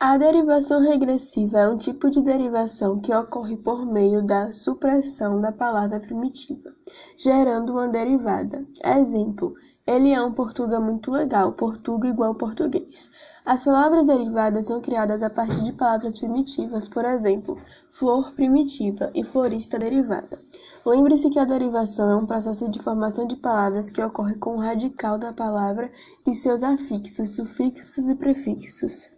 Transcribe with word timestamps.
A 0.00 0.16
derivação 0.16 0.80
regressiva 0.80 1.58
é 1.58 1.68
um 1.68 1.76
tipo 1.76 2.08
de 2.08 2.22
derivação 2.22 3.00
que 3.00 3.12
ocorre 3.12 3.56
por 3.56 3.84
meio 3.84 4.24
da 4.24 4.52
supressão 4.52 5.40
da 5.40 5.50
palavra 5.50 5.98
primitiva, 5.98 6.72
gerando 7.18 7.72
uma 7.72 7.88
derivada. 7.88 8.64
Exemplo: 8.84 9.56
ele 9.84 10.12
é 10.12 10.22
um 10.22 10.32
Portuga 10.32 10.78
muito 10.78 11.10
legal, 11.10 11.52
Portuga 11.52 12.06
igual 12.06 12.32
português. 12.36 13.10
As 13.44 13.64
palavras 13.64 14.06
derivadas 14.06 14.66
são 14.66 14.80
criadas 14.80 15.20
a 15.20 15.28
partir 15.28 15.64
de 15.64 15.72
palavras 15.72 16.16
primitivas, 16.16 16.86
por 16.86 17.04
exemplo, 17.04 17.58
flor 17.90 18.30
primitiva 18.34 19.10
e 19.16 19.24
florista 19.24 19.80
derivada. 19.80 20.38
Lembre-se 20.86 21.28
que 21.28 21.40
a 21.40 21.44
derivação 21.44 22.08
é 22.08 22.16
um 22.16 22.24
processo 22.24 22.70
de 22.70 22.80
formação 22.80 23.26
de 23.26 23.34
palavras 23.34 23.90
que 23.90 24.00
ocorre 24.00 24.36
com 24.36 24.58
o 24.58 24.60
radical 24.60 25.18
da 25.18 25.32
palavra 25.32 25.90
e 26.24 26.32
seus 26.32 26.62
afixos, 26.62 27.34
sufixos 27.34 28.06
e 28.06 28.14
prefixos. 28.14 29.17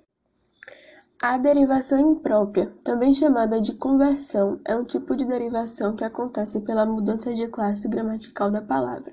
A 1.23 1.37
derivação 1.37 2.01
imprópria, 2.01 2.73
também 2.83 3.12
chamada 3.12 3.61
de 3.61 3.74
conversão, 3.74 4.59
é 4.65 4.74
um 4.74 4.84
tipo 4.84 5.15
de 5.15 5.27
derivação 5.27 5.95
que 5.95 6.02
acontece 6.02 6.62
pela 6.62 6.87
mudança 6.87 7.34
de 7.34 7.47
classe 7.47 7.87
gramatical 7.88 8.51
da 8.51 8.62
palavra. 8.62 9.12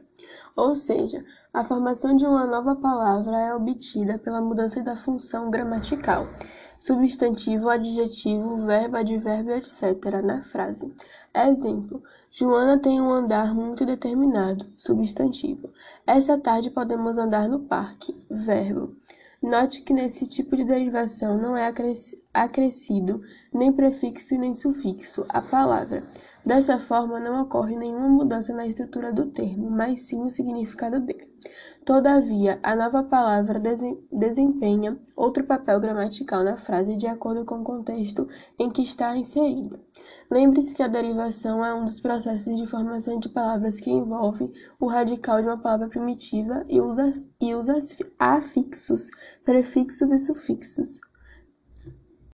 Ou 0.56 0.74
seja, 0.74 1.26
a 1.54 1.66
formação 1.66 2.16
de 2.16 2.26
uma 2.26 2.48
nova 2.48 2.78
palavra 2.78 3.38
é 3.38 3.54
obtida 3.54 4.18
pela 4.18 4.40
mudança 4.40 4.82
da 4.82 4.96
função 4.96 5.52
gramatical, 5.52 6.30
substantivo, 6.78 7.68
adjetivo, 7.68 8.66
verbo, 8.66 8.96
advérbio, 8.96 9.56
etc., 9.56 10.22
na 10.24 10.42
frase. 10.42 10.90
Exemplo: 11.36 12.02
Joana 12.32 12.80
tem 12.80 13.02
um 13.02 13.12
andar 13.12 13.54
muito 13.54 13.86
determinado, 13.86 14.66
substantivo. 14.78 15.74
Essa 16.06 16.38
tarde 16.38 16.72
podemos 16.72 17.18
andar 17.18 17.50
no 17.50 17.60
parque, 17.60 18.16
verbo. 18.32 18.96
Note 19.42 19.84
que 19.84 19.94
nesse 19.94 20.26
tipo 20.26 20.56
de 20.56 20.66
derivação 20.66 21.38
não 21.38 21.56
é 21.56 21.72
acrescido 22.34 23.22
nem 23.54 23.72
prefixo 23.72 24.34
nem 24.40 24.52
sufixo 24.52 25.26
à 25.30 25.40
palavra. 25.40 26.04
Dessa 26.48 26.80
forma, 26.80 27.20
não 27.20 27.42
ocorre 27.42 27.76
nenhuma 27.76 28.08
mudança 28.08 28.54
na 28.54 28.66
estrutura 28.66 29.12
do 29.12 29.26
termo, 29.26 29.70
mas 29.70 30.04
sim 30.04 30.22
no 30.22 30.30
significado 30.30 30.98
dele. 31.02 31.28
Todavia, 31.84 32.58
a 32.64 32.74
nova 32.74 33.04
palavra 33.04 33.62
desempenha 34.10 34.98
outro 35.14 35.44
papel 35.44 35.78
gramatical 35.82 36.46
na 36.46 36.56
frase 36.56 36.96
de 36.96 37.06
acordo 37.06 37.44
com 37.44 37.56
o 37.60 37.64
contexto 37.66 38.30
em 38.58 38.72
que 38.72 38.82
está 38.82 39.18
inserida. 39.18 39.78
Lembre-se 40.32 40.74
que 40.74 40.82
a 40.82 40.88
derivação 40.88 41.66
é 41.66 41.74
um 41.74 41.84
dos 41.84 42.00
processos 42.00 42.58
de 42.58 42.66
formação 42.66 43.20
de 43.20 43.28
palavras 43.28 43.82
que 43.82 43.92
envolve 43.92 44.50
o 44.80 44.88
radical 44.88 45.42
de 45.42 45.50
uma 45.50 45.58
palavra 45.58 45.90
primitiva 45.90 46.66
e 46.70 46.80
os, 46.80 47.30
e 47.42 47.56
os 47.56 47.68
afixos, 48.18 49.10
prefixos 49.44 50.14
e 50.14 50.18
sufixos. 50.18 50.98